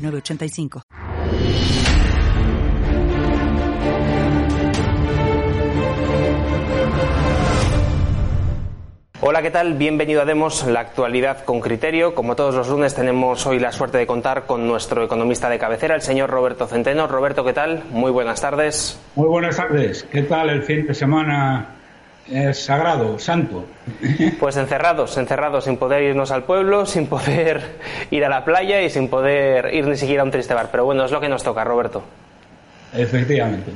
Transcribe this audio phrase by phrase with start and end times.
[0.00, 0.82] 985.
[9.22, 9.74] Hola, ¿qué tal?
[9.74, 12.14] Bienvenido a Demos, la actualidad con criterio.
[12.14, 15.94] Como todos los lunes tenemos hoy la suerte de contar con nuestro economista de cabecera,
[15.94, 17.06] el señor Roberto Centeno.
[17.06, 17.84] Roberto, ¿qué tal?
[17.90, 18.98] Muy buenas tardes.
[19.14, 20.04] Muy buenas tardes.
[20.10, 21.79] ¿Qué tal el fin de semana
[22.30, 23.64] es sagrado, santo.
[24.38, 27.60] Pues encerrados, encerrados, sin poder irnos al pueblo, sin poder
[28.10, 30.68] ir a la playa y sin poder ir ni siquiera a un triste bar.
[30.70, 32.02] Pero bueno, es lo que nos toca, Roberto.
[32.92, 33.70] Efectivamente.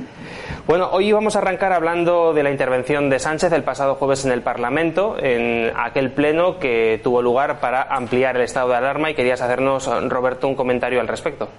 [0.67, 4.31] Bueno, hoy vamos a arrancar hablando de la intervención de Sánchez el pasado jueves en
[4.31, 9.13] el Parlamento, en aquel pleno que tuvo lugar para ampliar el estado de alarma y
[9.13, 11.49] querías hacernos, Roberto, un comentario al respecto.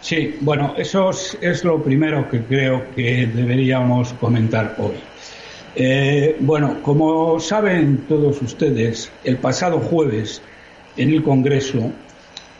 [0.00, 4.94] Sí, bueno, eso es lo primero que creo que deberíamos comentar hoy.
[5.76, 10.42] Eh, bueno, como saben todos ustedes, el pasado jueves
[10.96, 11.92] en el Congreso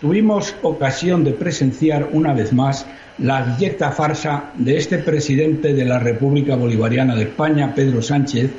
[0.00, 2.86] tuvimos ocasión de presenciar una vez más
[3.18, 8.50] la abyecta farsa de este presidente de la República Bolivariana de España, Pedro Sánchez,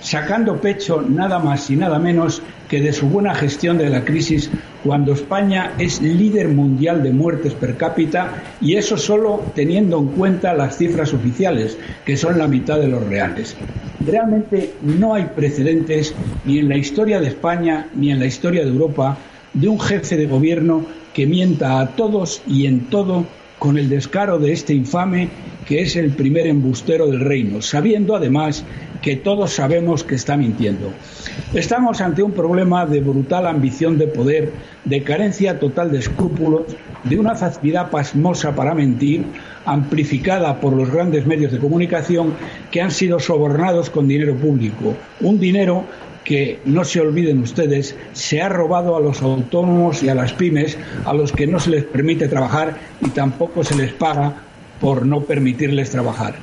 [0.00, 4.50] sacando pecho nada más y nada menos que de su buena gestión de la crisis
[4.82, 10.54] cuando España es líder mundial de muertes per cápita y eso solo teniendo en cuenta
[10.54, 13.56] las cifras oficiales, que son la mitad de los reales.
[14.04, 18.70] Realmente no hay precedentes ni en la historia de España ni en la historia de
[18.70, 19.18] Europa
[19.52, 23.26] de un jefe de gobierno que mienta a todos y en todo
[23.58, 25.28] con el descaro de este infame
[25.66, 28.64] que es el primer embustero del reino, sabiendo además
[29.02, 30.92] que todos sabemos que está mintiendo.
[31.54, 34.52] Estamos ante un problema de brutal ambición de poder,
[34.84, 36.62] de carencia total de escrúpulos,
[37.04, 39.24] de una facilidad pasmosa para mentir,
[39.64, 42.34] amplificada por los grandes medios de comunicación
[42.70, 45.84] que han sido sobornados con dinero público, un dinero
[46.24, 50.78] que, no se olviden ustedes, se ha robado a los autónomos y a las pymes,
[51.04, 54.34] a los que no se les permite trabajar y tampoco se les paga
[54.80, 56.34] por no permitirles trabajar.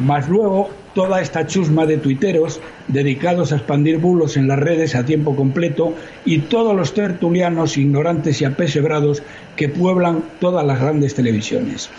[0.00, 5.04] Más luego, toda esta chusma de tuiteros dedicados a expandir bulos en las redes a
[5.04, 9.22] tiempo completo y todos los tertulianos ignorantes y apesebrados
[9.56, 11.90] que pueblan todas las grandes televisiones.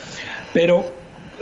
[0.53, 0.85] Pero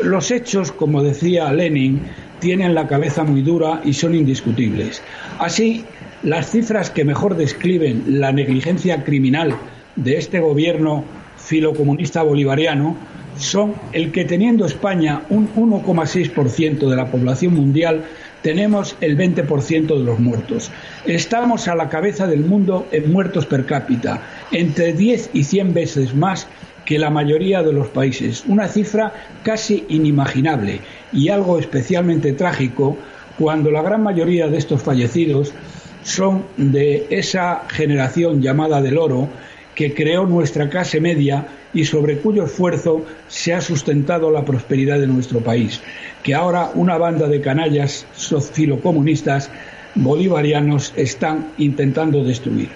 [0.01, 2.01] los hechos, como decía Lenin,
[2.39, 5.01] tienen la cabeza muy dura y son indiscutibles.
[5.39, 5.85] Así,
[6.23, 9.55] las cifras que mejor describen la negligencia criminal
[9.95, 11.03] de este gobierno
[11.37, 12.95] filocomunista bolivariano
[13.37, 18.03] son el que teniendo España un 1,6% de la población mundial,
[18.41, 20.71] tenemos el 20% de los muertos.
[21.05, 24.21] Estamos a la cabeza del mundo en muertos per cápita,
[24.51, 26.47] entre 10 y 100 veces más
[26.85, 30.81] que la mayoría de los países, una cifra casi inimaginable
[31.13, 32.97] y algo especialmente trágico
[33.37, 35.53] cuando la gran mayoría de estos fallecidos
[36.03, 39.29] son de esa generación llamada del oro
[39.75, 45.07] que creó nuestra clase media y sobre cuyo esfuerzo se ha sustentado la prosperidad de
[45.07, 45.81] nuestro país,
[46.23, 48.05] que ahora una banda de canallas
[48.53, 49.49] filocomunistas
[49.95, 52.69] bolivarianos están intentando destruir.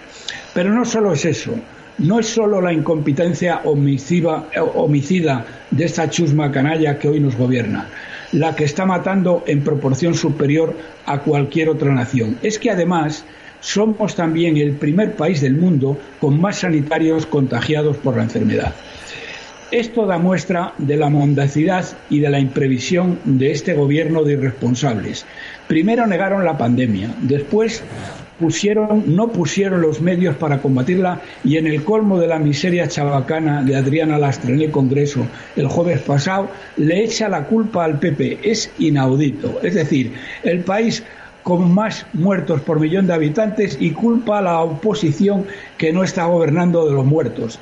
[0.54, 1.54] Pero no solo es eso,
[1.98, 7.88] no es solo la incompetencia homicida de esta chusma canalla que hoy nos gobierna,
[8.32, 10.76] la que está matando en proporción superior
[11.06, 12.38] a cualquier otra nación.
[12.42, 13.24] Es que además
[13.66, 18.76] somos también el primer país del mundo con más sanitarios contagiados por la enfermedad.
[19.72, 25.26] Esto da muestra de la mondacidad y de la imprevisión de este gobierno de irresponsables.
[25.68, 27.84] Primero negaron la pandemia, después
[28.40, 33.64] pusieron, no pusieron los medios para combatirla y en el colmo de la miseria chabacana
[33.64, 35.26] de Adriana Lastra en el Congreso
[35.56, 38.42] el jueves pasado le echa la culpa al PP.
[38.44, 39.60] Es inaudito.
[39.64, 40.14] Es decir,
[40.44, 41.04] el país
[41.46, 45.46] con más muertos por millón de habitantes y culpa a la oposición
[45.78, 47.60] que no está gobernando de los muertos.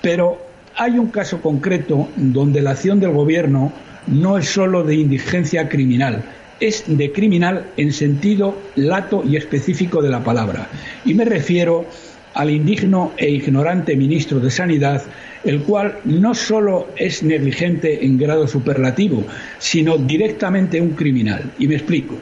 [0.00, 0.40] Pero
[0.74, 3.70] hay un caso concreto donde la acción del gobierno
[4.06, 6.24] no es solo de indigencia criminal,
[6.58, 10.68] es de criminal en sentido lato y específico de la palabra.
[11.04, 11.84] Y me refiero
[12.32, 15.02] al indigno e ignorante ministro de Sanidad,
[15.44, 19.22] el cual no solo es negligente en grado superlativo,
[19.58, 21.52] sino directamente un criminal.
[21.58, 22.16] Y me explico.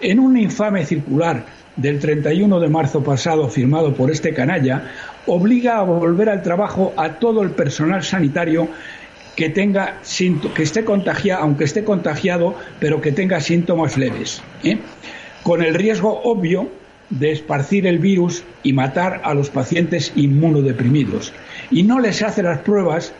[0.00, 1.44] En un infame circular
[1.76, 4.90] del 31 de marzo pasado firmado por este canalla
[5.26, 8.68] obliga a volver al trabajo a todo el personal sanitario
[9.36, 9.98] que tenga
[10.54, 14.78] que esté contagiado, aunque esté contagiado, pero que tenga síntomas leves, ¿eh?
[15.42, 16.70] con el riesgo obvio
[17.10, 21.32] de esparcir el virus y matar a los pacientes inmunodeprimidos.
[21.70, 23.12] Y no les hace las pruebas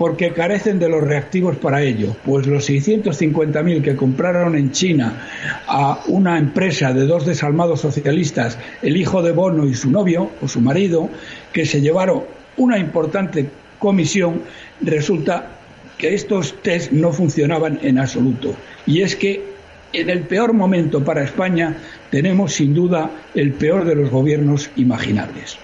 [0.00, 5.28] porque carecen de los reactivos para ello, pues los 650.000 que compraron en China
[5.66, 10.48] a una empresa de dos desalmados socialistas, el hijo de Bono y su novio o
[10.48, 11.10] su marido,
[11.52, 12.22] que se llevaron
[12.56, 14.40] una importante comisión,
[14.80, 15.50] resulta
[15.98, 18.54] que estos test no funcionaban en absoluto.
[18.86, 19.44] Y es que
[19.92, 21.76] en el peor momento para España
[22.10, 25.58] tenemos sin duda el peor de los gobiernos imaginables.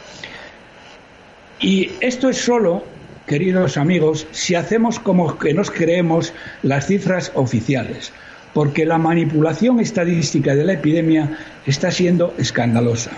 [1.59, 2.96] Y esto es solo
[3.27, 6.33] queridos amigos, si hacemos como que nos creemos
[6.63, 8.13] las cifras oficiales,
[8.55, 11.37] porque la manipulación estadística de la epidemia
[11.67, 13.11] está siendo escandalosa.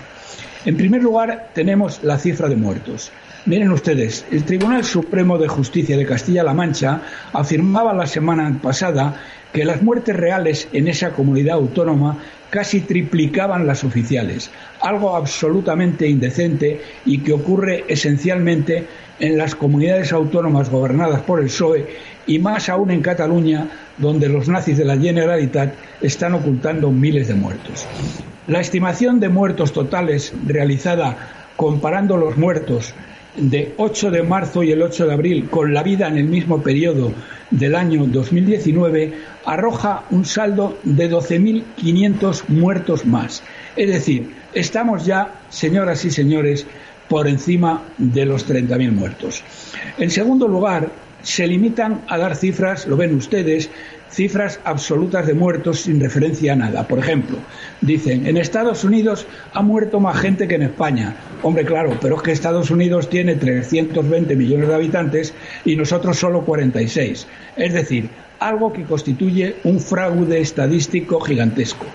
[0.65, 3.11] En primer lugar, tenemos la cifra de muertos.
[3.45, 7.01] Miren ustedes, el Tribunal Supremo de Justicia de Castilla-La Mancha
[7.31, 9.15] afirmaba la semana pasada
[9.53, 12.17] que las muertes reales en esa comunidad autónoma
[12.49, 14.51] casi triplicaban las oficiales,
[14.81, 18.85] algo absolutamente indecente y que ocurre esencialmente
[19.19, 21.87] en las comunidades autónomas gobernadas por el PSOE
[22.27, 27.33] y más aún en Cataluña, donde los nazis de la Generalitat están ocultando miles de
[27.33, 27.85] muertos.
[28.47, 31.17] La estimación de muertos totales realizada
[31.55, 32.93] comparando los muertos
[33.35, 36.61] de 8 de marzo y el 8 de abril con la vida en el mismo
[36.61, 37.11] periodo
[37.51, 39.13] del año 2019
[39.45, 43.43] arroja un saldo de 12.500 muertos más.
[43.75, 46.65] Es decir, estamos ya, señoras y señores,
[47.09, 49.43] por encima de los 30.000 muertos.
[49.97, 50.89] En segundo lugar,
[51.23, 53.69] se limitan a dar cifras, lo ven ustedes,
[54.09, 56.87] cifras absolutas de muertos sin referencia a nada.
[56.87, 57.37] Por ejemplo,
[57.81, 61.15] dicen, en Estados Unidos ha muerto más gente que en España.
[61.43, 65.33] Hombre, claro, pero es que Estados Unidos tiene 320 millones de habitantes
[65.65, 67.27] y nosotros solo 46.
[67.57, 68.09] Es decir,
[68.39, 71.85] algo que constituye un fraude estadístico gigantesco.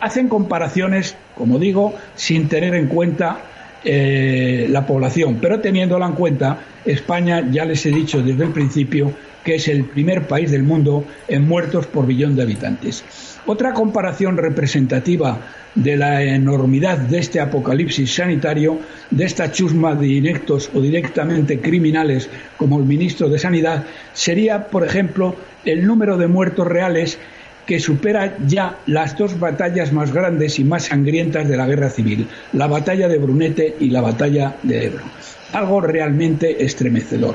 [0.00, 3.40] Hacen comparaciones, como digo, sin tener en cuenta
[3.84, 9.12] eh, la población, pero teniéndola en cuenta, España, ya les he dicho desde el principio,
[9.44, 13.04] que es el primer país del mundo en muertos por billón de habitantes.
[13.46, 15.38] Otra comparación representativa
[15.74, 18.80] de la enormidad de este apocalipsis sanitario,
[19.10, 24.84] de esta chusma de directos o directamente criminales como el ministro de Sanidad, sería, por
[24.84, 27.18] ejemplo, el número de muertos reales
[27.66, 32.26] que supera ya las dos batallas más grandes y más sangrientas de la guerra civil,
[32.52, 35.04] la batalla de Brunete y la batalla de Ebro.
[35.52, 37.34] Algo realmente estremecedor.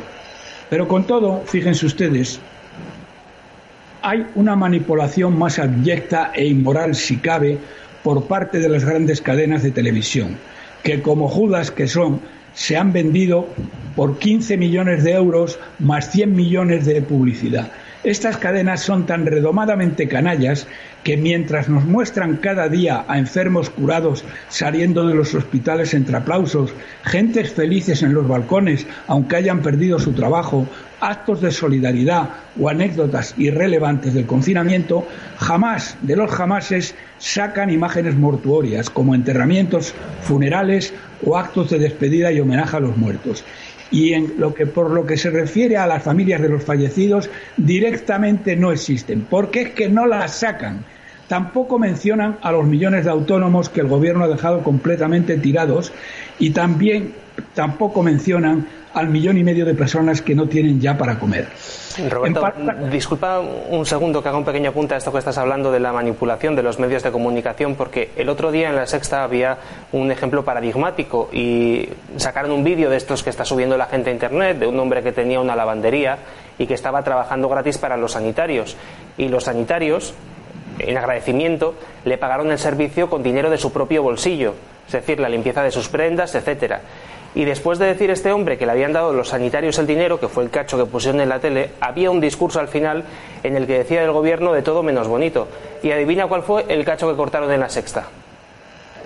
[0.69, 2.39] Pero con todo, fíjense ustedes,
[4.01, 7.57] hay una manipulación más abyecta e inmoral, si cabe,
[8.03, 10.37] por parte de las grandes cadenas de televisión,
[10.83, 12.21] que como Judas que son,
[12.53, 13.47] se han vendido
[13.95, 17.71] por 15 millones de euros más 100 millones de publicidad.
[18.05, 20.67] Estas cadenas son tan redomadamente canallas
[21.03, 26.71] que mientras nos muestran cada día a enfermos curados saliendo de los hospitales entre aplausos,
[27.03, 30.67] gentes felices en los balcones aunque hayan perdido su trabajo,
[30.99, 32.29] actos de solidaridad
[32.59, 40.93] o anécdotas irrelevantes del confinamiento, jamás de los jamases sacan imágenes mortuorias como enterramientos, funerales
[41.25, 43.43] o actos de despedida y homenaje a los muertos
[43.91, 47.29] y en lo que por lo que se refiere a las familias de los fallecidos
[47.57, 50.83] directamente no existen, porque es que no las sacan.
[51.27, 55.91] Tampoco mencionan a los millones de autónomos que el gobierno ha dejado completamente tirados
[56.37, 57.13] y también
[57.55, 61.49] tampoco mencionan al millón y medio de personas que no tienen ya para comer.
[62.09, 62.41] Roberto,
[62.91, 65.93] disculpa un segundo que haga un pequeño apunte a esto que estás hablando de la
[65.93, 69.57] manipulación de los medios de comunicación, porque el otro día en la sexta había
[69.91, 71.87] un ejemplo paradigmático y
[72.17, 75.03] sacaron un vídeo de estos que está subiendo la gente a internet de un hombre
[75.03, 76.17] que tenía una lavandería
[76.57, 78.77] y que estaba trabajando gratis para los sanitarios.
[79.17, 80.13] Y los sanitarios,
[80.79, 81.75] en agradecimiento,
[82.05, 84.53] le pagaron el servicio con dinero de su propio bolsillo,
[84.87, 86.81] es decir, la limpieza de sus prendas, etcétera.
[87.35, 90.29] Y después de decir este hombre que le habían dado los sanitarios el dinero, que
[90.29, 93.03] fue el cacho que pusieron en la tele, había un discurso al final
[93.43, 95.49] en el que decía del gobierno de todo menos bonito.
[95.83, 98.07] Y adivina cuál fue el cacho que cortaron en la sexta.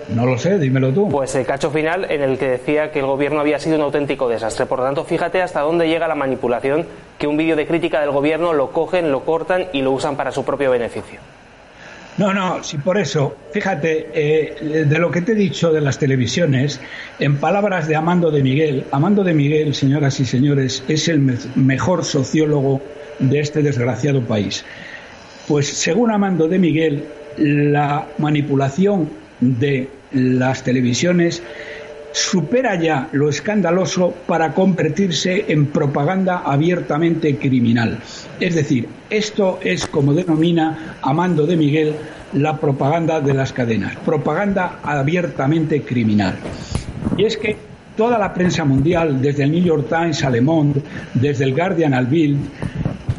[0.08, 1.08] No lo sé, dímelo tú.
[1.08, 4.28] Pues el cacho final en el que decía que el gobierno había sido un auténtico
[4.28, 4.66] desastre.
[4.66, 6.86] Por lo tanto, fíjate hasta dónde llega la manipulación,
[7.18, 10.30] que un vídeo de crítica del gobierno lo cogen, lo cortan y lo usan para
[10.30, 11.20] su propio beneficio.
[12.18, 15.98] No, no, sí, por eso, fíjate, eh, de lo que te he dicho de las
[15.98, 16.80] televisiones,
[17.18, 21.20] en palabras de Amando de Miguel, Amando de Miguel, señoras y señores, es el
[21.54, 22.82] mejor sociólogo
[23.20, 24.64] de este desgraciado país.
[25.48, 27.04] Pues según Amando de Miguel,
[27.38, 29.08] la manipulación
[29.40, 31.42] de las televisiones
[32.12, 37.98] supera ya lo escandaloso para convertirse en propaganda abiertamente criminal.
[38.38, 41.94] Es decir, esto es como denomina Amando de Miguel
[42.32, 46.36] la propaganda de las cadenas, propaganda abiertamente criminal.
[47.16, 47.56] Y es que
[47.96, 50.80] toda la prensa mundial, desde el New York Times a Le Monde,
[51.14, 52.38] desde el Guardian al Bild,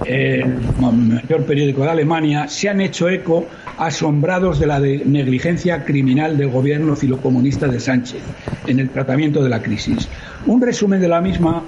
[0.05, 0.45] el
[0.79, 6.95] mayor periódico de Alemania, se han hecho eco asombrados de la negligencia criminal del gobierno
[6.95, 8.21] filocomunista de Sánchez
[8.67, 10.07] en el tratamiento de la crisis.
[10.45, 11.63] Un resumen de la misma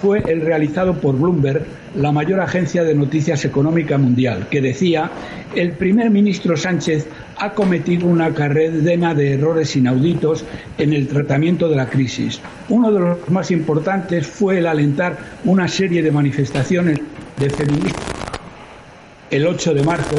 [0.00, 1.64] fue el realizado por Bloomberg,
[1.96, 5.10] la mayor agencia de noticias económica mundial, que decía
[5.54, 7.06] el primer ministro Sánchez
[7.38, 10.44] ha cometido una cadena de errores inauditos
[10.76, 12.40] en el tratamiento de la crisis.
[12.68, 17.00] Uno de los más importantes fue el alentar una serie de manifestaciones
[17.38, 18.16] de feminismo
[19.30, 20.16] el 8 de marzo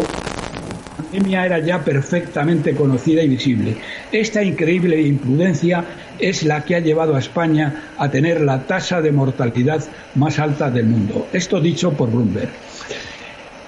[0.97, 3.77] pandemia era ya perfectamente conocida y visible.
[4.11, 5.83] Esta increíble imprudencia
[6.19, 9.83] es la que ha llevado a España a tener la tasa de mortalidad
[10.15, 11.27] más alta del mundo.
[11.31, 12.49] Esto dicho por Bloomberg.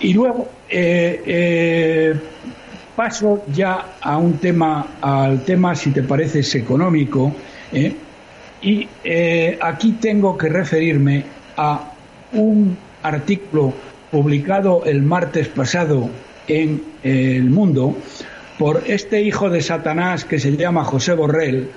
[0.01, 2.15] Y luego eh, eh,
[2.95, 7.33] paso ya a un tema, al tema, si te parece, económico.
[7.71, 7.93] ¿eh?
[8.61, 8.89] y
[9.61, 11.23] aquí tengo que referirme
[11.55, 11.93] a
[12.33, 13.73] un artículo
[14.11, 16.09] publicado el martes pasado
[16.47, 17.95] en el mundo
[18.57, 21.69] por este hijo de Satanás que se llama José Borrell,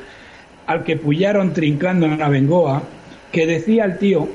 [0.67, 2.83] al que pullaron trincando en la Bengoa,
[3.31, 4.29] que decía el tío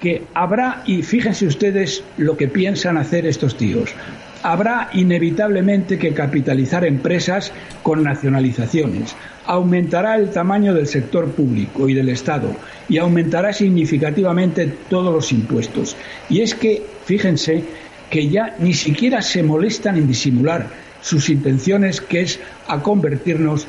[0.00, 3.94] que habrá, y fíjense ustedes lo que piensan hacer estos tíos,
[4.42, 9.14] habrá inevitablemente que capitalizar empresas con nacionalizaciones,
[9.46, 12.54] aumentará el tamaño del sector público y del Estado
[12.88, 15.96] y aumentará significativamente todos los impuestos.
[16.28, 17.64] Y es que, fíjense,
[18.10, 20.66] que ya ni siquiera se molestan en disimular
[21.00, 23.66] sus intenciones, que es a convertirnos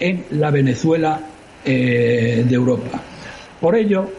[0.00, 1.20] en la Venezuela
[1.64, 3.00] eh, de Europa.
[3.60, 4.10] Por ello,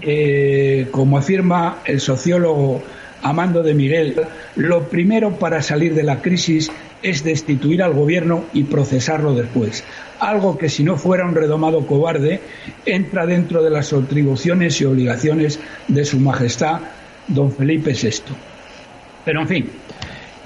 [0.00, 2.82] eh, como afirma el sociólogo
[3.24, 4.14] Amando de Miguel,
[4.56, 6.70] lo primero para salir de la crisis
[7.02, 9.82] es destituir al gobierno y procesarlo después.
[10.20, 12.40] Algo que si no fuera un redomado cobarde
[12.84, 16.80] entra dentro de las atribuciones y obligaciones de su Majestad
[17.26, 18.34] don Felipe VI.
[19.24, 19.70] Pero en fin,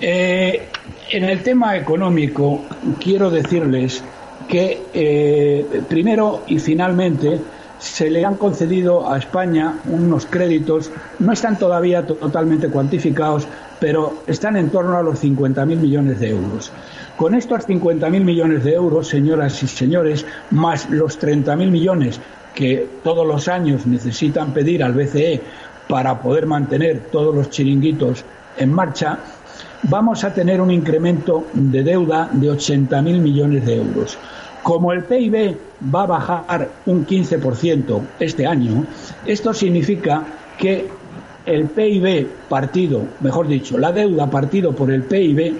[0.00, 0.62] eh,
[1.10, 2.64] en el tema económico
[3.00, 4.04] quiero decirles
[4.48, 7.40] que eh, primero y finalmente
[7.78, 13.46] se le han concedido a España unos créditos, no están todavía totalmente cuantificados,
[13.80, 16.72] pero están en torno a los 50.000 millones de euros.
[17.16, 22.20] Con estos 50.000 millones de euros, señoras y señores, más los 30.000 millones
[22.54, 25.40] que todos los años necesitan pedir al BCE
[25.88, 28.24] para poder mantener todos los chiringuitos
[28.56, 29.18] en marcha,
[29.84, 34.18] vamos a tener un incremento de deuda de 80.000 millones de euros.
[34.68, 35.56] Como el PIB
[35.94, 38.84] va a bajar un 15% este año,
[39.24, 40.22] esto significa
[40.58, 40.86] que
[41.46, 45.54] el PIB partido, mejor dicho, la deuda partido por el PIB,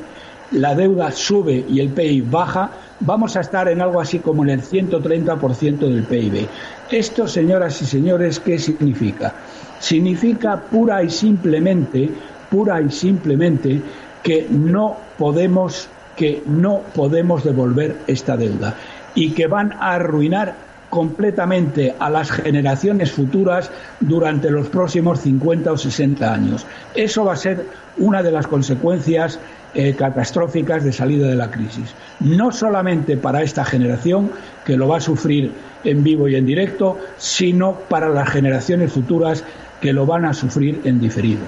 [0.51, 4.51] la deuda sube y el PIB baja, vamos a estar en algo así como en
[4.51, 6.47] el 130% del PIB.
[6.91, 9.33] Esto, señoras y señores, ¿qué significa?
[9.79, 12.11] Significa pura y simplemente
[12.51, 13.81] pura y simplemente
[14.23, 18.75] que no podemos que no podemos devolver esta deuda
[19.15, 20.55] y que van a arruinar
[20.91, 26.67] completamente a las generaciones futuras durante los próximos 50 o 60 años.
[26.95, 27.67] Eso va a ser
[27.99, 29.39] una de las consecuencias
[29.75, 31.95] eh, catastróficas de salida de la crisis.
[32.21, 34.31] No solamente para esta generación,
[34.65, 35.53] que lo va a sufrir
[35.85, 39.45] en vivo y en directo, sino para las generaciones futuras
[39.81, 41.43] que lo van a sufrir en diferido.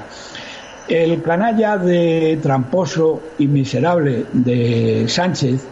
[0.87, 5.65] El canalla de tramposo y miserable de Sánchez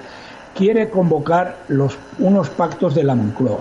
[0.58, 1.58] quiere convocar
[2.18, 3.60] unos pactos de la Moncloa,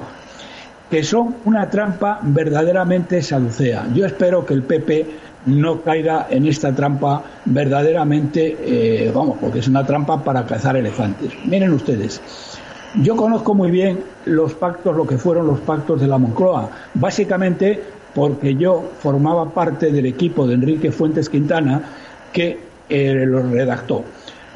[0.89, 3.85] que son una trampa verdaderamente saducea.
[3.93, 5.05] Yo espero que el PP
[5.45, 11.33] no caiga en esta trampa verdaderamente, eh, vamos, porque es una trampa para cazar elefantes.
[11.45, 12.19] Miren ustedes,
[13.03, 16.67] yo conozco muy bien los pactos, lo que fueron los pactos de la Moncloa.
[16.95, 17.79] Básicamente
[18.15, 21.79] porque yo formaba parte del equipo de Enrique Fuentes Quintana
[22.33, 22.57] que
[22.89, 24.03] eh, los redactó.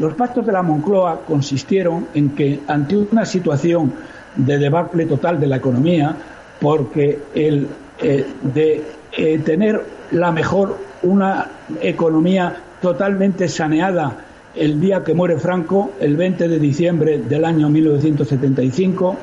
[0.02, 3.94] Los pactos de la Moncloa consistieron en que ante una situación
[4.36, 6.16] de debacle total de la economía,
[6.60, 7.68] porque el
[8.02, 8.84] eh, de
[9.16, 9.80] eh, tener
[10.10, 14.18] la mejor una economía totalmente saneada
[14.56, 19.18] el día que muere Franco, el 20 de diciembre del año 1975,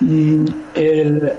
[0.00, 1.32] mm, el,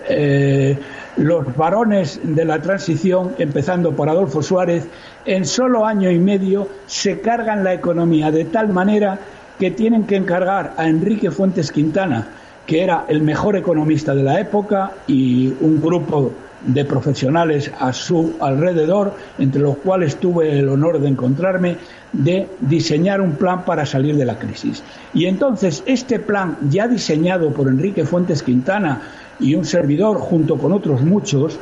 [1.20, 4.88] los varones de la transición, empezando por Adolfo Suárez,
[5.26, 9.20] en solo año y medio se cargan la economía de tal manera
[9.60, 12.30] que tienen que encargar a Enrique Fuentes Quintana,
[12.66, 16.32] que era el mejor economista de la época, y un grupo
[16.66, 21.78] de profesionales a su alrededor, entre los cuales tuve el honor de encontrarme,
[22.14, 24.84] de diseñar un plan para salir de la crisis.
[25.14, 29.02] Y entonces este plan, ya diseñado por Enrique Fuentes Quintana
[29.40, 31.58] y un servidor junto con otros muchos,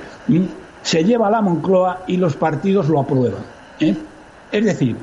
[0.81, 3.41] se lleva a la Moncloa y los partidos lo aprueban.
[3.79, 3.95] ¿eh?
[4.51, 4.95] Es decir,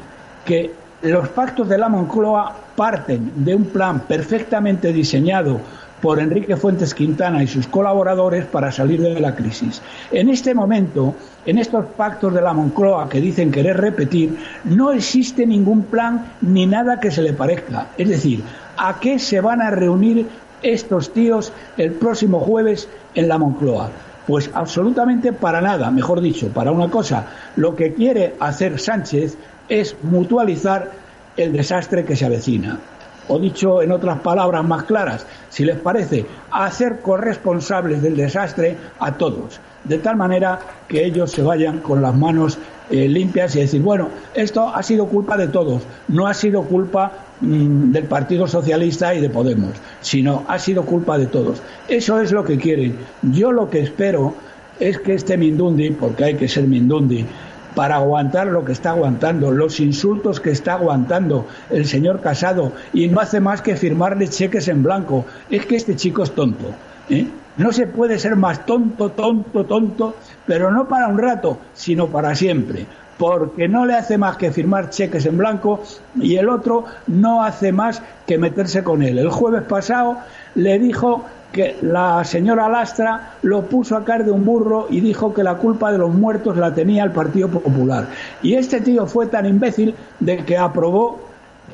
[0.44, 5.60] que los pactos de la Moncloa parten de un plan perfectamente diseñado
[6.00, 9.80] por Enrique Fuentes Quintana y sus colaboradores para salir de la crisis.
[10.12, 11.14] En este momento,
[11.46, 16.66] en estos pactos de la Moncloa que dicen querer repetir, no existe ningún plan ni
[16.66, 17.88] nada que se le parezca.
[17.96, 18.42] Es decir,
[18.76, 20.26] ¿a qué se van a reunir
[20.64, 23.90] estos tíos el próximo jueves en la Moncloa?
[24.26, 27.26] Pues absolutamente para nada, mejor dicho, para una cosa.
[27.56, 29.37] Lo que quiere hacer Sánchez
[29.68, 30.90] es mutualizar
[31.37, 32.80] el desastre que se avecina
[33.28, 39.12] o dicho en otras palabras más claras, si les parece, hacer corresponsables del desastre a
[39.12, 42.59] todos, de tal manera que ellos se vayan con las manos
[42.90, 47.12] eh, limpias y decir, bueno, esto ha sido culpa de todos, no ha sido culpa
[47.40, 51.62] del Partido Socialista y de Podemos, sino ha sido culpa de todos.
[51.88, 52.96] Eso es lo que quieren.
[53.22, 54.34] Yo lo que espero
[54.80, 57.26] es que este Mindundi, porque hay que ser Mindundi,
[57.74, 63.08] para aguantar lo que está aguantando, los insultos que está aguantando el señor Casado y
[63.08, 65.24] no hace más que firmarle cheques en blanco.
[65.50, 66.66] Es que este chico es tonto.
[67.10, 67.26] ¿eh?
[67.56, 72.34] No se puede ser más tonto, tonto, tonto, pero no para un rato, sino para
[72.34, 72.86] siempre.
[73.18, 75.83] Porque no le hace más que firmar cheques en blanco
[76.21, 79.18] y el otro no hace más que meterse con él.
[79.18, 80.18] El jueves pasado
[80.56, 85.33] le dijo que la señora Lastra lo puso a caer de un burro y dijo
[85.33, 88.09] que la culpa de los muertos la tenía el Partido Popular.
[88.42, 91.21] Y este tío fue tan imbécil de que aprobó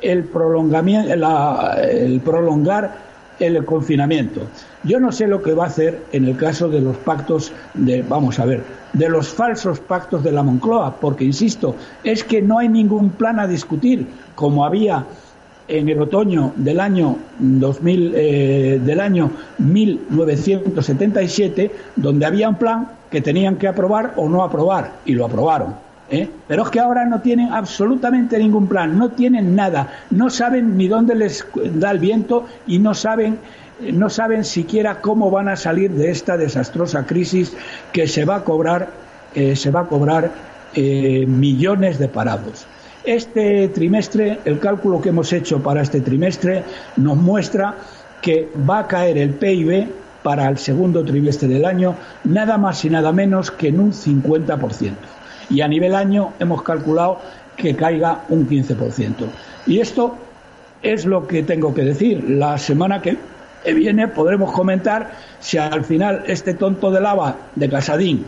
[0.01, 3.10] el, prolongamiento, el prolongar
[3.41, 4.41] el confinamiento.
[4.83, 8.03] Yo no sé lo que va a hacer en el caso de los pactos de,
[8.03, 12.59] vamos a ver, de los falsos pactos de la Moncloa, porque insisto, es que no
[12.59, 15.05] hay ningún plan a discutir, como había
[15.67, 23.21] en el otoño del año 2000, eh, del año 1977, donde había un plan que
[23.21, 25.90] tenían que aprobar o no aprobar y lo aprobaron.
[26.11, 26.29] ¿Eh?
[26.47, 30.87] Pero es que ahora no tienen absolutamente ningún plan, no tienen nada, no saben ni
[30.87, 31.45] dónde les
[31.75, 33.39] da el viento y no saben
[33.93, 37.51] no saben siquiera cómo van a salir de esta desastrosa crisis
[37.91, 38.89] que se va a cobrar
[39.33, 42.65] eh, se va a cobrar millones de parados.
[43.03, 46.63] Este trimestre, el cálculo que hemos hecho para este trimestre
[46.95, 47.75] nos muestra
[48.21, 49.87] que va a caer el PIB
[50.21, 54.91] para el segundo trimestre del año nada más y nada menos que en un 50%.
[55.49, 57.19] Y a nivel año hemos calculado
[57.55, 59.13] que caiga un 15%.
[59.67, 60.15] Y esto
[60.81, 62.23] es lo que tengo que decir.
[62.29, 63.17] La semana que
[63.65, 68.25] viene podremos comentar si al final este tonto de lava de Casadín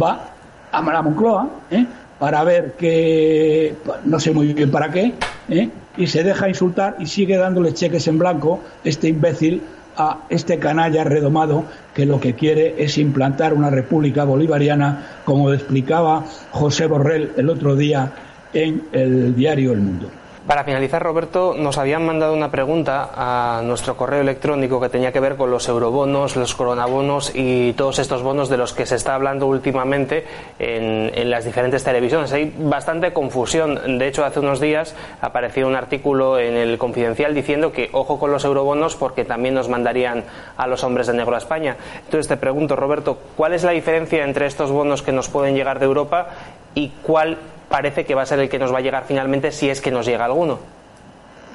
[0.00, 0.30] va
[0.72, 1.86] a la Moncloa, ¿eh?
[2.18, 3.74] para ver que
[4.04, 5.14] no sé muy bien para qué,
[5.48, 5.70] ¿eh?
[5.96, 9.62] y se deja insultar y sigue dándole cheques en blanco este imbécil
[9.96, 16.24] a este canalla redomado que lo que quiere es implantar una república bolivariana, como explicaba
[16.50, 18.12] José Borrell el otro día
[18.52, 20.10] en el diario El Mundo.
[20.46, 25.18] Para finalizar, Roberto, nos habían mandado una pregunta a nuestro correo electrónico que tenía que
[25.18, 29.16] ver con los eurobonos, los coronabonos y todos estos bonos de los que se está
[29.16, 30.24] hablando últimamente
[30.60, 32.32] en, las diferentes televisiones.
[32.32, 33.98] Hay bastante confusión.
[33.98, 38.30] De hecho, hace unos días apareció un artículo en el Confidencial diciendo que ojo con
[38.30, 40.22] los eurobonos porque también nos mandarían
[40.56, 41.76] a los hombres de negro a España.
[42.04, 45.80] Entonces te pregunto, Roberto, ¿cuál es la diferencia entre estos bonos que nos pueden llegar
[45.80, 46.28] de Europa
[46.76, 47.36] y cuál
[47.68, 49.90] parece que va a ser el que nos va a llegar finalmente si es que
[49.90, 50.58] nos llega alguno.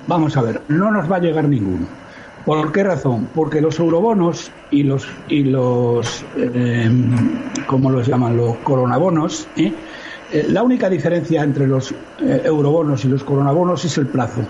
[0.07, 1.87] Vamos a ver, no nos va a llegar ninguno.
[2.45, 3.29] ¿Por qué razón?
[3.35, 6.89] Porque los eurobonos y los y los eh,
[7.67, 8.35] ¿cómo los llaman?
[8.35, 9.71] los coronabonos, ¿eh?
[10.31, 14.41] Eh, la única diferencia entre los eurobonos y los coronabonos es el plazo.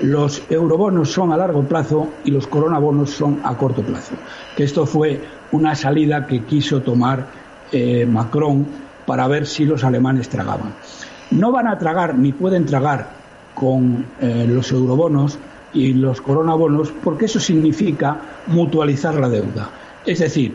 [0.00, 4.14] Los eurobonos son a largo plazo y los coronabonos son a corto plazo.
[4.56, 5.20] Que esto fue
[5.52, 7.26] una salida que quiso tomar
[8.08, 8.66] Macron
[9.08, 10.72] para ver si los alemanes tragaban
[11.30, 13.08] no van a tragar ni pueden tragar
[13.54, 15.38] con eh, los eurobonos
[15.74, 18.16] y los coronabonos porque eso significa
[18.46, 19.68] mutualizar la deuda.
[20.06, 20.54] Es decir,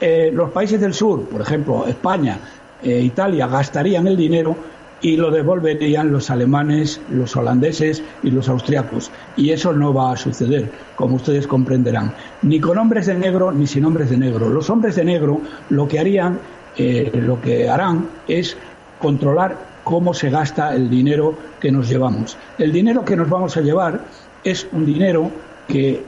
[0.00, 2.38] eh, los países del sur, por ejemplo, España,
[2.82, 4.56] e Italia, gastarían el dinero
[5.00, 9.10] y lo devolverían los alemanes, los holandeses y los austriacos.
[9.36, 13.66] Y eso no va a suceder, como ustedes comprenderán, ni con hombres de negro ni
[13.66, 14.48] sin hombres de negro.
[14.48, 16.38] Los hombres de negro lo que harían,
[16.76, 18.56] lo que harán es
[18.98, 22.36] controlar cómo se gasta el dinero que nos llevamos.
[22.58, 24.00] El dinero que nos vamos a llevar
[24.44, 25.30] es un dinero
[25.68, 26.02] que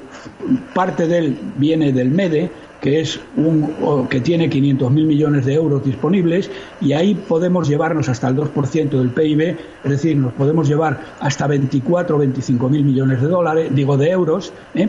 [0.74, 2.50] parte de él viene del MEDE,
[2.80, 6.50] que es un que tiene 500.000 millones de euros disponibles
[6.80, 11.46] y ahí podemos llevarnos hasta el 2% del PIB, es decir, nos podemos llevar hasta
[11.46, 14.88] 24 o 25.000 millones de dólares, digo de euros, ¿eh?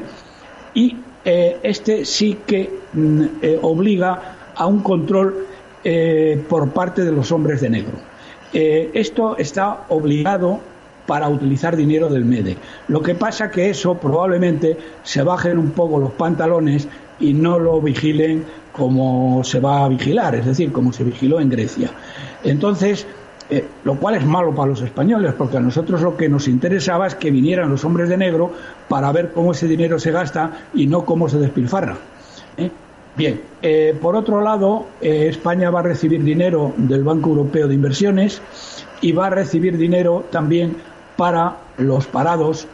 [0.74, 5.46] y eh, este sí que mm, eh, obliga a un control
[6.50, 7.98] por parte de los hombres de negro.
[8.52, 10.60] esto está obligado
[11.06, 12.58] para utilizar dinero del MEDE.
[12.88, 16.88] Lo que pasa que eso probablemente se bajen un poco los pantalones
[17.20, 21.50] y no lo vigilen como se va a vigilar, es decir, como se vigiló en
[21.50, 21.92] Grecia.
[22.44, 23.08] Entonces,
[23.50, 27.08] eh, lo cual es malo para los españoles, porque a nosotros lo que nos interesaba
[27.08, 28.52] es que vinieran los hombres de negro
[28.90, 31.96] para ver cómo ese dinero se gasta y no cómo se despilfarra.
[32.58, 32.70] ¿eh?
[33.16, 38.42] Bien, eh, por otro lado, España va a recibir dinero del Banco Europeo de Inversiones
[39.02, 40.76] y va a recibir dinero también
[41.16, 42.68] para los parados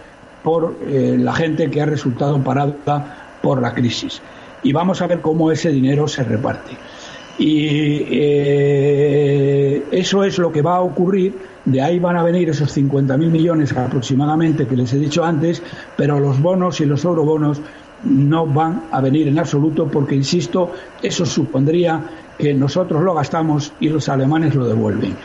[0.43, 4.21] por la gente que ha resultado parada por la crisis.
[4.63, 6.77] Y vamos a ver cómo ese dinero se reparte.
[7.37, 11.35] Y eh, eso es lo que va a ocurrir.
[11.65, 15.61] De ahí van a venir esos 50.000 millones aproximadamente que les he dicho antes,
[15.95, 17.61] pero los bonos y los eurobonos
[18.03, 22.03] no van a venir en absoluto porque, insisto, eso supondría
[22.37, 25.15] que nosotros lo gastamos y los alemanes lo devuelven.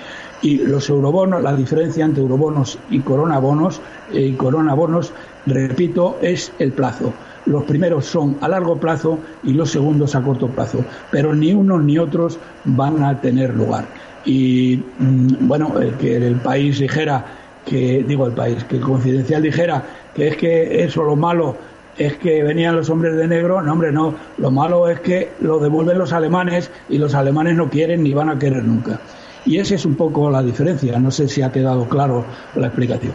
[0.43, 3.81] Y los eurobonos, la diferencia entre eurobonos y coronabonos,
[4.13, 5.13] eh, y coronabonos,
[5.47, 7.13] repito, es el plazo.
[7.47, 11.83] Los primeros son a largo plazo y los segundos a corto plazo, pero ni unos
[11.85, 13.87] ni otros van a tener lugar.
[14.27, 17.25] Y mm, bueno, que el país dijera
[17.65, 19.83] que, digo el país, que el confidencial dijera
[20.15, 21.57] que es que eso lo malo
[21.99, 25.59] es que venían los hombres de negro, no hombre, no, lo malo es que lo
[25.59, 29.01] devuelven los alemanes y los alemanes no quieren ni van a querer nunca.
[29.45, 33.15] Y esa es un poco la diferencia, no sé si ha quedado claro la explicación.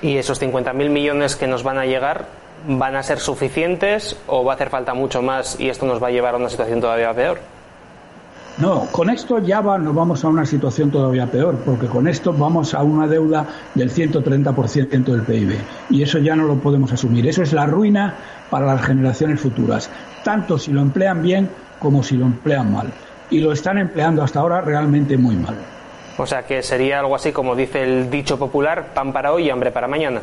[0.00, 2.26] Y esos 50.000 millones que nos van a llegar,
[2.66, 6.08] van a ser suficientes o va a hacer falta mucho más y esto nos va
[6.08, 7.38] a llevar a una situación todavía peor?
[8.58, 12.72] No, con esto ya nos vamos a una situación todavía peor, porque con esto vamos
[12.72, 15.58] a una deuda del 130% del PIB.
[15.90, 17.26] Y eso ya no lo podemos asumir.
[17.26, 18.14] Eso es la ruina
[18.50, 19.90] para las generaciones futuras,
[20.22, 21.48] tanto si lo emplean bien
[21.80, 22.92] como si lo emplean mal.
[23.30, 25.56] Y lo están empleando hasta ahora realmente muy mal.
[26.16, 29.50] O sea que sería algo así como dice el dicho popular, pan para hoy y
[29.50, 30.20] hambre para mañana.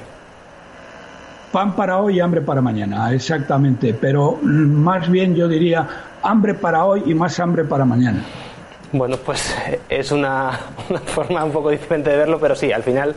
[1.52, 3.94] Pan para hoy y hambre para mañana, exactamente.
[3.94, 5.86] Pero más bien yo diría
[6.24, 8.24] hambre para hoy y más hambre para mañana.
[8.92, 9.56] Bueno, pues
[9.90, 10.52] es una,
[11.06, 13.16] forma un poco diferente de verlo, pero sí, al final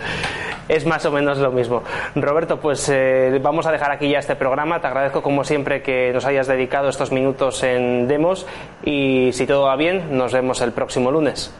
[0.68, 1.82] es más o menos lo mismo.
[2.14, 4.80] Roberto, pues eh, vamos a dejar aquí ya este programa.
[4.80, 8.46] Te agradezco como siempre que nos hayas dedicado estos minutos en Demos
[8.84, 11.52] y si todo va bien, nos vemos el próximo lunes.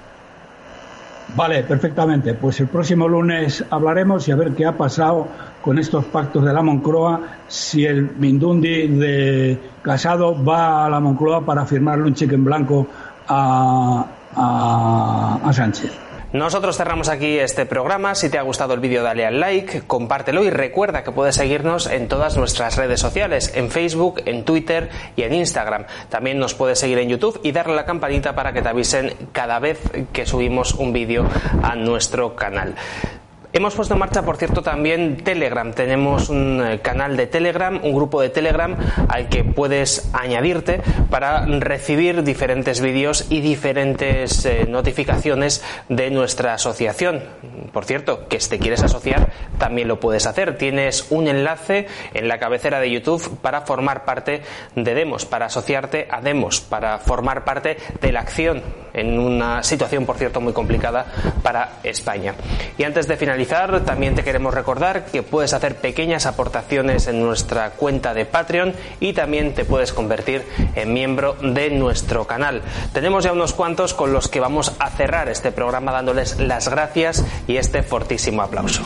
[1.37, 2.35] Vale, perfectamente.
[2.35, 5.27] Pues el próximo lunes hablaremos y a ver qué ha pasado
[5.61, 11.45] con estos pactos de la Moncloa, si el Mindundi de Casado va a la Moncloa
[11.45, 12.87] para firmarle un cheque en blanco
[13.27, 16.04] a, a Sánchez.
[16.35, 18.17] Nosotros cerramos aquí este programa.
[18.17, 21.87] Si te ha gustado el vídeo, dale al like, compártelo y recuerda que puedes seguirnos
[21.87, 25.87] en todas nuestras redes sociales, en Facebook, en Twitter y en Instagram.
[26.09, 29.15] También nos puedes seguir en YouTube y darle a la campanita para que te avisen
[29.31, 29.79] cada vez
[30.13, 31.25] que subimos un vídeo
[31.63, 32.75] a nuestro canal.
[33.57, 35.73] Hemos puesto en marcha, por cierto, también Telegram.
[35.73, 38.77] Tenemos un eh, canal de Telegram, un grupo de Telegram
[39.09, 47.23] al que puedes añadirte para recibir diferentes vídeos y diferentes eh, notificaciones de nuestra asociación.
[47.73, 50.59] Por cierto, que si te quieres asociar, también lo puedes hacer.
[50.59, 54.43] Tienes un enlace en la cabecera de YouTube para formar parte
[54.75, 58.65] de Demos, para asociarte a Demos, para formar parte de la acción
[58.95, 61.07] en una situación, por cierto, muy complicada
[61.43, 62.35] para España.
[62.79, 63.17] Y antes de
[63.85, 69.13] también te queremos recordar que puedes hacer pequeñas aportaciones en nuestra cuenta de Patreon y
[69.13, 72.63] también te puedes convertir en miembro de nuestro canal.
[72.93, 77.25] Tenemos ya unos cuantos con los que vamos a cerrar este programa dándoles las gracias
[77.47, 78.83] y este fortísimo aplauso.